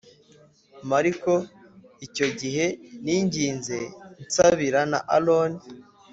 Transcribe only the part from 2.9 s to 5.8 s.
ninginze n nsabira na aroni